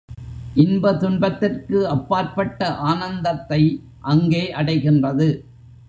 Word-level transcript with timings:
இன்ப 0.55 0.93
துன்பத்திற்கு 0.93 1.87
அப்பாற்பட்ட 1.87 2.59
ஆனந்தத்தை 2.83 3.61
அங்கே 4.05 4.43
அடைகின்றது. 4.53 5.29